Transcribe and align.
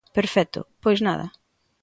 Perfecto, 0.17 0.59
pois 0.83 0.99
nada. 1.07 1.25